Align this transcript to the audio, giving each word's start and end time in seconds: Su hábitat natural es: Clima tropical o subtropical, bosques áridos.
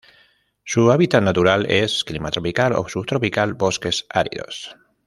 Su 0.63 0.89
hábitat 0.91 1.21
natural 1.21 1.67
es: 1.69 2.03
Clima 2.03 2.31
tropical 2.31 2.73
o 2.73 2.89
subtropical, 2.89 3.53
bosques 3.53 4.07
áridos. 4.09 4.75